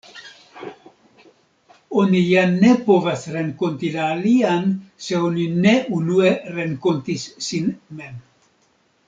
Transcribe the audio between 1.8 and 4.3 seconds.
Oni ja ne povas renkonti la